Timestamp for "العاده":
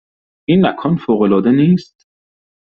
1.21-1.51